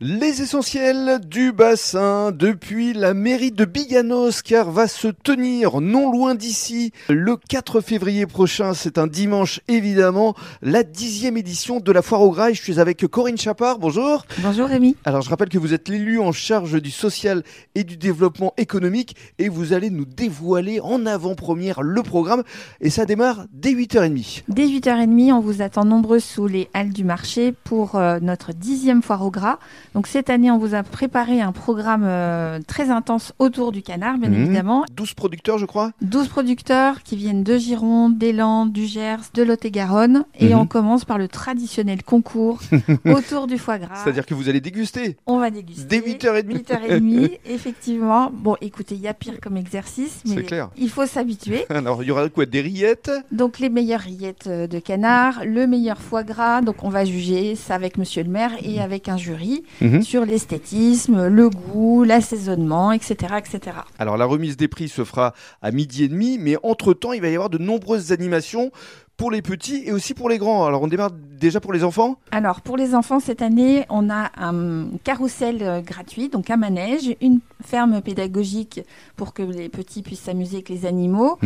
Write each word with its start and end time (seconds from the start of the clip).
Les 0.00 0.42
essentiels 0.42 1.18
du 1.26 1.50
bassin 1.50 2.30
depuis 2.30 2.92
la 2.92 3.14
mairie 3.14 3.50
de 3.50 3.64
Biganos 3.64 4.42
car 4.42 4.70
va 4.70 4.86
se 4.86 5.08
tenir 5.08 5.80
non 5.80 6.12
loin 6.12 6.36
d'ici 6.36 6.92
le 7.08 7.36
4 7.36 7.80
février 7.80 8.24
prochain, 8.24 8.74
c'est 8.74 8.96
un 8.96 9.08
dimanche 9.08 9.60
évidemment, 9.66 10.36
la 10.62 10.84
dixième 10.84 11.36
édition 11.36 11.80
de 11.80 11.90
la 11.90 12.02
foire 12.02 12.22
au 12.22 12.30
grail. 12.30 12.54
Je 12.54 12.62
suis 12.62 12.78
avec 12.78 13.04
Corinne 13.08 13.36
Chapard, 13.36 13.80
bonjour. 13.80 14.24
Bonjour 14.38 14.68
Rémi. 14.68 14.94
Alors 15.04 15.22
je 15.22 15.30
rappelle 15.30 15.48
que 15.48 15.58
vous 15.58 15.74
êtes 15.74 15.88
l'élu 15.88 16.20
en 16.20 16.30
charge 16.30 16.80
du 16.80 16.92
social 16.92 17.42
et 17.74 17.82
du 17.82 17.96
développement 17.96 18.54
économique 18.56 19.16
et 19.40 19.48
vous 19.48 19.72
allez 19.72 19.90
nous 19.90 20.04
dévoiler 20.04 20.78
en 20.78 21.06
avant-première 21.06 21.82
le 21.82 22.04
programme 22.04 22.44
et 22.80 22.90
ça 22.90 23.04
démarre 23.04 23.46
dès 23.52 23.72
8h30. 23.72 24.44
Dès 24.46 24.68
8h30, 24.68 25.32
on 25.32 25.40
vous 25.40 25.60
attend 25.60 25.84
nombreux 25.84 26.20
sous 26.20 26.46
les 26.46 26.70
halles 26.72 26.92
du 26.92 27.02
marché 27.02 27.52
pour 27.64 27.96
euh, 27.96 28.20
notre 28.20 28.52
dixième 28.52 29.02
foire 29.02 29.26
au 29.26 29.32
gras. 29.32 29.58
Donc 29.94 30.06
cette 30.06 30.30
année, 30.30 30.50
on 30.50 30.58
vous 30.58 30.74
a 30.74 30.82
préparé 30.82 31.40
un 31.40 31.52
programme 31.52 32.04
euh, 32.04 32.58
très 32.66 32.90
intense 32.90 33.32
autour 33.38 33.72
du 33.72 33.82
canard, 33.82 34.18
bien 34.18 34.28
Mhm. 34.28 34.42
évidemment. 34.44 34.84
12 34.94 35.14
producteurs 35.14 35.58
je 35.58 35.66
crois 35.66 35.92
12 36.02 36.28
producteurs 36.28 37.02
qui 37.02 37.16
viennent 37.16 37.42
de 37.42 37.56
Gironde, 37.58 38.18
des 38.18 38.32
Landes, 38.32 38.72
du 38.72 38.86
Gers, 38.86 39.20
de 39.34 39.42
Lot-et-Garonne. 39.42 40.24
Et 40.38 40.54
Mhm. 40.54 40.60
on 40.60 40.66
commence 40.66 41.04
par 41.04 41.18
le 41.18 41.28
traditionnel 41.28 42.02
concours 42.02 42.60
autour 43.06 43.46
du 43.46 43.58
foie 43.58 43.78
gras. 43.78 43.96
C'est-à-dire 44.04 44.26
que 44.26 44.34
vous 44.34 44.48
allez 44.48 44.60
déguster 44.60 45.16
On 45.26 45.38
va 45.38 45.50
déguster. 45.50 45.84
Dès 45.84 46.00
8h30. 46.00 46.46
8h30, 46.46 47.38
effectivement. 47.46 48.30
Bon, 48.32 48.56
écoutez, 48.60 48.94
il 48.94 49.00
y 49.00 49.08
a 49.08 49.14
pire 49.14 49.40
comme 49.40 49.56
exercice, 49.56 50.22
mais 50.26 50.42
clair. 50.42 50.70
il 50.76 50.90
faut 50.90 51.06
s'habituer. 51.06 51.64
Alors 51.70 52.02
il 52.02 52.06
y 52.08 52.10
aura 52.10 52.28
quoi 52.28 52.46
Des 52.46 52.60
rillettes 52.60 53.10
Donc 53.32 53.58
les 53.58 53.68
meilleures 53.68 54.00
rillettes 54.00 54.46
euh, 54.46 54.66
de 54.66 54.78
canard, 54.78 55.42
le 55.44 55.66
meilleur 55.66 55.98
foie 56.00 56.22
gras. 56.22 56.60
Donc 56.60 56.84
on 56.84 56.88
va 56.88 57.04
juger 57.04 57.54
ça 57.56 57.74
avec 57.74 57.98
Monsieur 57.98 58.22
le 58.22 58.30
maire 58.30 58.52
et 58.62 58.80
avec 58.80 59.08
un 59.08 59.16
jury 59.16 59.64
Mhm. 59.80 60.02
sur 60.02 60.24
l'esthétisme, 60.24 61.28
le 61.28 61.50
goût, 61.50 62.04
l'assaisonnement, 62.04 62.92
etc., 62.92 63.34
etc. 63.38 63.76
Alors 63.98 64.16
la 64.16 64.24
remise 64.24 64.56
des 64.56 64.68
prix 64.68 64.88
se 64.88 65.04
fera 65.04 65.34
à 65.62 65.70
midi 65.70 66.04
et 66.04 66.08
demi, 66.08 66.38
mais 66.38 66.56
entre-temps, 66.62 67.12
il 67.12 67.20
va 67.20 67.28
y 67.28 67.34
avoir 67.34 67.50
de 67.50 67.58
nombreuses 67.58 68.12
animations 68.12 68.70
pour 69.18 69.32
les 69.32 69.42
petits 69.42 69.82
et 69.84 69.92
aussi 69.92 70.14
pour 70.14 70.28
les 70.28 70.38
grands. 70.38 70.64
Alors 70.64 70.80
on 70.82 70.86
démarre 70.86 71.10
déjà 71.10 71.60
pour 71.60 71.72
les 71.72 71.84
enfants 71.84 72.18
Alors 72.30 72.60
pour 72.60 72.76
les 72.76 72.94
enfants 72.94 73.20
cette 73.20 73.42
année, 73.42 73.84
on 73.90 74.08
a 74.10 74.30
un 74.38 74.86
carrousel 75.02 75.58
euh, 75.60 75.80
gratuit, 75.80 76.28
donc 76.28 76.50
un 76.50 76.56
manège, 76.56 77.14
une 77.20 77.40
ferme 77.62 78.00
pédagogique 78.00 78.80
pour 79.16 79.34
que 79.34 79.42
les 79.42 79.68
petits 79.68 80.02
puissent 80.02 80.20
s'amuser 80.20 80.56
avec 80.56 80.68
les 80.68 80.86
animaux, 80.86 81.38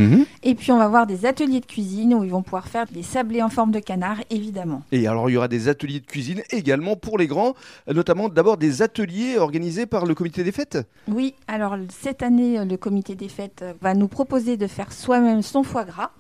et 0.42 0.54
puis 0.54 0.70
on 0.72 0.76
va 0.76 0.84
avoir 0.84 1.06
des 1.06 1.24
ateliers 1.24 1.60
de 1.60 1.66
cuisine 1.66 2.12
où 2.12 2.22
ils 2.22 2.30
vont 2.30 2.42
pouvoir 2.42 2.68
faire 2.68 2.86
des 2.92 3.02
sablés 3.02 3.42
en 3.42 3.48
forme 3.48 3.70
de 3.70 3.78
canard, 3.78 4.18
évidemment. 4.28 4.82
Et 4.92 5.06
alors 5.06 5.30
il 5.30 5.32
y 5.32 5.36
aura 5.38 5.48
des 5.48 5.68
ateliers 5.68 6.00
de 6.00 6.06
cuisine 6.06 6.42
également 6.50 6.96
pour 6.96 7.16
les 7.16 7.26
grands, 7.26 7.54
notamment 7.88 8.28
d'abord 8.28 8.58
des 8.58 8.82
ateliers 8.82 9.38
organisés 9.38 9.86
par 9.86 10.04
le 10.04 10.14
comité 10.14 10.44
des 10.44 10.52
fêtes. 10.52 10.78
Oui, 11.08 11.34
alors 11.48 11.76
cette 11.88 12.22
année, 12.22 12.58
euh, 12.58 12.66
le 12.66 12.76
comité 12.76 13.14
des 13.14 13.28
fêtes 13.28 13.62
euh, 13.62 13.72
va 13.80 13.94
nous 13.94 14.08
proposer 14.08 14.58
de 14.58 14.66
faire 14.66 14.92
soi-même 14.92 15.40
son 15.40 15.62
foie 15.62 15.84
gras. 15.84 16.10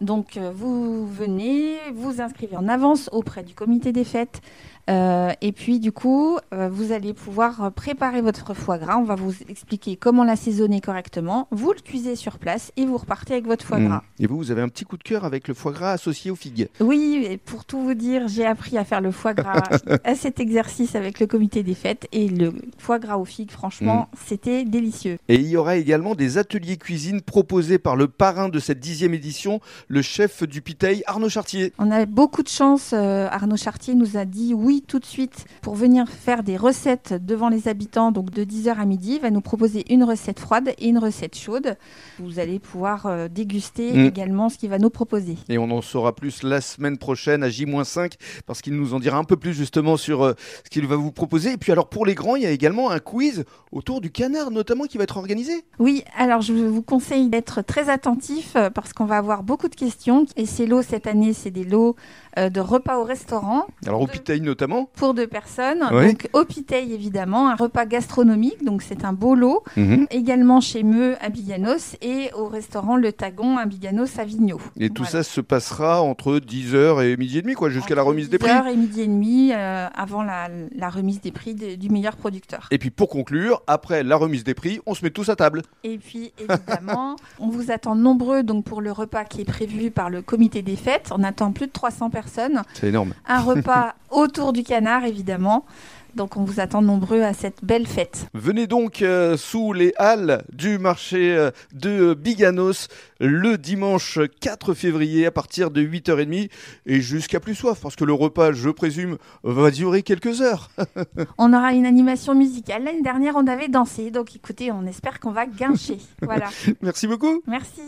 Donc 0.00 0.36
euh, 0.36 0.52
vous 0.76 1.06
venez, 1.06 1.78
vous 1.94 2.20
inscrivez 2.20 2.56
en 2.56 2.68
avance 2.68 3.08
auprès 3.12 3.42
du 3.42 3.54
comité 3.54 3.92
des 3.92 4.04
fêtes. 4.04 4.40
Euh, 4.88 5.32
et 5.40 5.52
puis 5.52 5.80
du 5.80 5.92
coup, 5.92 6.38
euh, 6.54 6.68
vous 6.68 6.92
allez 6.92 7.12
pouvoir 7.12 7.64
euh, 7.64 7.70
préparer 7.70 8.22
votre 8.22 8.54
foie 8.54 8.78
gras. 8.78 8.98
On 8.98 9.04
va 9.04 9.16
vous 9.16 9.34
expliquer 9.48 9.96
comment 9.96 10.24
l'assaisonner 10.24 10.80
correctement. 10.80 11.48
Vous 11.50 11.72
le 11.72 11.80
cuisez 11.80 12.14
sur 12.14 12.38
place 12.38 12.72
et 12.76 12.86
vous 12.86 12.96
repartez 12.96 13.34
avec 13.34 13.46
votre 13.46 13.64
foie 13.64 13.80
gras. 13.80 14.02
Et 14.20 14.26
vous, 14.26 14.36
vous 14.36 14.50
avez 14.50 14.62
un 14.62 14.68
petit 14.68 14.84
coup 14.84 14.96
de 14.96 15.02
cœur 15.02 15.24
avec 15.24 15.48
le 15.48 15.54
foie 15.54 15.72
gras 15.72 15.92
associé 15.92 16.30
aux 16.30 16.36
figues. 16.36 16.68
Oui, 16.80 17.26
et 17.28 17.36
pour 17.36 17.64
tout 17.64 17.80
vous 17.82 17.94
dire, 17.94 18.28
j'ai 18.28 18.46
appris 18.46 18.78
à 18.78 18.84
faire 18.84 19.00
le 19.00 19.10
foie 19.10 19.34
gras 19.34 19.62
à 20.04 20.14
cet 20.14 20.38
exercice 20.40 20.94
avec 20.94 21.18
le 21.18 21.26
comité 21.26 21.62
des 21.62 21.74
fêtes. 21.74 22.06
Et 22.12 22.28
le 22.28 22.52
foie 22.78 22.98
gras 22.98 23.16
aux 23.16 23.24
figues, 23.24 23.50
franchement, 23.50 24.08
c'était 24.26 24.64
délicieux. 24.64 25.18
Et 25.28 25.36
il 25.36 25.48
y 25.48 25.56
aura 25.56 25.76
également 25.76 26.14
des 26.14 26.38
ateliers 26.38 26.76
cuisine 26.76 27.22
proposés 27.22 27.78
par 27.78 27.96
le 27.96 28.08
parrain 28.08 28.48
de 28.48 28.58
cette 28.60 28.80
dixième 28.80 29.14
édition, 29.14 29.60
le 29.88 30.02
chef 30.02 30.44
du 30.44 30.62
Piteil, 30.62 31.02
Arnaud 31.06 31.28
Chartier. 31.28 31.72
On 31.78 31.90
a 31.90 32.06
beaucoup 32.06 32.42
de 32.42 32.48
chance. 32.48 32.90
euh, 32.92 33.28
Arnaud 33.30 33.56
Chartier 33.56 33.94
nous 33.94 34.16
a 34.16 34.24
dit 34.24 34.54
oui 34.54 34.75
tout 34.82 34.98
de 34.98 35.04
suite 35.04 35.44
pour 35.62 35.74
venir 35.74 36.08
faire 36.08 36.42
des 36.42 36.56
recettes 36.56 37.14
devant 37.14 37.48
les 37.48 37.68
habitants. 37.68 38.12
Donc 38.12 38.30
de 38.30 38.44
10h 38.44 38.76
à 38.78 38.84
midi, 38.84 39.14
il 39.16 39.20
va 39.20 39.30
nous 39.30 39.40
proposer 39.40 39.84
une 39.92 40.04
recette 40.04 40.40
froide 40.40 40.72
et 40.78 40.88
une 40.88 40.98
recette 40.98 41.36
chaude. 41.36 41.76
Vous 42.18 42.38
allez 42.38 42.58
pouvoir 42.58 43.06
euh, 43.06 43.28
déguster 43.28 43.92
Mm. 43.92 44.06
également 44.06 44.48
ce 44.48 44.58
qu'il 44.58 44.70
va 44.70 44.78
nous 44.78 44.90
proposer. 44.90 45.36
Et 45.48 45.58
on 45.58 45.70
en 45.70 45.80
saura 45.82 46.14
plus 46.14 46.42
la 46.42 46.60
semaine 46.60 46.98
prochaine 46.98 47.42
à 47.42 47.48
J-5 47.48 48.12
parce 48.46 48.62
qu'il 48.62 48.74
nous 48.74 48.94
en 48.94 49.00
dira 49.00 49.16
un 49.18 49.24
peu 49.24 49.36
plus 49.36 49.54
justement 49.54 49.96
sur 49.96 50.22
euh, 50.24 50.34
ce 50.64 50.70
qu'il 50.70 50.86
va 50.86 50.96
vous 50.96 51.12
proposer. 51.12 51.52
Et 51.52 51.56
puis 51.56 51.72
alors 51.72 51.88
pour 51.88 52.04
les 52.06 52.14
grands, 52.14 52.36
il 52.36 52.42
y 52.42 52.46
a 52.46 52.50
également 52.50 52.90
un 52.90 52.98
quiz 52.98 53.44
autour 53.72 54.00
du 54.00 54.10
canard 54.10 54.50
notamment 54.50 54.84
qui 54.84 54.98
va 54.98 55.04
être 55.04 55.16
organisé. 55.16 55.52
Oui, 55.78 56.02
alors 56.16 56.40
je 56.42 56.52
vous 56.52 56.82
conseille 56.82 57.28
d'être 57.28 57.62
très 57.62 57.88
attentif 57.88 58.54
euh, 58.56 58.70
parce 58.70 58.92
qu'on 58.92 59.04
va 59.04 59.16
avoir 59.18 59.42
beaucoup 59.42 59.68
de 59.68 59.74
questions. 59.74 60.26
Et 60.36 60.46
ces 60.46 60.66
lots 60.66 60.82
cette 60.82 61.06
année, 61.06 61.32
c'est 61.32 61.50
des 61.50 61.64
lots 61.64 61.96
euh, 62.38 62.48
de 62.50 62.60
repas 62.60 62.98
au 62.98 63.04
restaurant 63.04 63.66
Alors 63.86 64.00
au 64.02 64.06
De- 64.06 64.10
Piteil 64.12 64.40
notamment. 64.66 64.88
pour 64.96 65.14
deux 65.14 65.26
personnes. 65.26 65.84
Oui. 65.92 66.08
Donc 66.12 66.28
au 66.32 66.44
Piteil 66.44 66.92
évidemment, 66.92 67.48
un 67.48 67.54
repas 67.54 67.86
gastronomique. 67.86 68.64
Donc 68.64 68.82
c'est 68.82 69.04
un 69.04 69.12
beau 69.12 69.34
lot. 69.34 69.62
également 70.10 70.60
chez 70.60 70.82
Meux 70.82 71.16
à 71.20 71.28
Biganos 71.28 71.96
et 72.02 72.30
au 72.34 72.46
restaurant 72.46 72.96
Le 72.96 73.12
Tagon 73.12 73.56
à 73.58 73.66
Biganos 73.66 74.18
à 74.18 74.24
Vigneault. 74.24 74.60
Et 74.78 74.90
tout 74.90 75.02
Voilà. 75.04 75.22
ça 75.24 75.30
se 75.30 75.40
passera 75.40 76.02
entre 76.02 76.38
10h 76.38 77.02
et 77.04 77.16
midi 77.16 77.38
et 77.38 77.42
demi 77.42 77.54
quoi, 77.54 77.70
jusqu'à 77.70 77.94
la 77.94 78.02
remise 78.02 78.28
des 78.28 78.38
prix. 78.38 78.50
10h 78.50 78.66
et 78.72 78.76
midi 78.76 79.00
et 79.02 79.06
demi 79.06 79.52
euh, 79.52 79.86
avant 79.94 80.22
la, 80.22 80.48
la 80.74 80.88
remise 80.90 81.20
des 81.20 81.32
prix 81.32 81.54
de- 81.54 81.74
du 81.76 81.88
meilleur 81.88 82.16
producteur. 82.16 82.68
Et 82.70 82.78
puis 82.78 82.90
pour 82.90 83.08
conclure, 83.08 83.62
après 83.66 84.02
la 84.02 84.16
remise 84.16 84.44
des 84.44 84.54
prix, 84.54 84.80
on 84.86 84.94
se 84.94 85.04
met 85.04 85.10
tous 85.10 85.28
à 85.28 85.36
table. 85.36 85.62
Et 85.84 85.98
puis 85.98 86.32
évidemment, 86.38 87.16
on 87.40 87.48
vous 87.48 87.70
attend 87.70 87.94
nombreux 87.94 88.42
donc 88.42 88.64
pour 88.64 88.80
le 88.80 88.92
repas 88.92 89.24
qui 89.24 89.40
est 89.42 89.44
prévu 89.44 89.90
par 89.90 90.10
le 90.10 90.22
comité 90.22 90.62
des 90.62 90.76
fêtes. 90.76 91.10
On 91.12 91.22
attend 91.22 91.52
plus 91.52 91.66
de 91.66 91.72
300 91.72 92.10
personnes. 92.10 92.62
C'est 92.74 92.88
énorme. 92.88 93.12
Un 93.26 93.40
repas 93.40 93.94
autour 94.10 94.52
du 94.56 94.62
canard 94.62 95.04
évidemment. 95.04 95.66
Donc 96.14 96.38
on 96.38 96.44
vous 96.44 96.60
attend 96.60 96.80
nombreux 96.80 97.20
à 97.20 97.34
cette 97.34 97.62
belle 97.62 97.86
fête. 97.86 98.26
Venez 98.32 98.66
donc 98.66 99.02
euh, 99.02 99.36
sous 99.36 99.74
les 99.74 99.92
halles 99.98 100.42
du 100.50 100.78
marché 100.78 101.36
euh, 101.36 101.50
de 101.74 102.14
Biganos 102.14 102.88
le 103.20 103.58
dimanche 103.58 104.18
4 104.40 104.72
février 104.72 105.26
à 105.26 105.30
partir 105.30 105.70
de 105.70 105.82
8h30 105.82 106.48
et 106.86 107.00
jusqu'à 107.02 107.38
plus 107.38 107.54
soif 107.54 107.80
parce 107.82 107.96
que 107.96 108.04
le 108.04 108.14
repas, 108.14 108.52
je 108.52 108.70
présume, 108.70 109.18
va 109.42 109.70
durer 109.70 110.02
quelques 110.02 110.40
heures. 110.40 110.70
On 111.36 111.52
aura 111.52 111.74
une 111.74 111.84
animation 111.84 112.34
musicale. 112.34 112.84
L'année 112.84 113.02
dernière, 113.02 113.36
on 113.36 113.46
avait 113.46 113.68
dansé. 113.68 114.10
Donc 114.10 114.34
écoutez, 114.34 114.72
on 114.72 114.86
espère 114.86 115.20
qu'on 115.20 115.32
va 115.32 115.44
guincher. 115.44 115.98
Voilà. 116.22 116.48
Merci 116.80 117.06
beaucoup. 117.06 117.42
Merci. 117.46 117.82